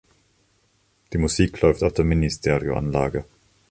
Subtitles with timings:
[1.13, 3.23] Die Musik läuft auf der Ministereoanlage.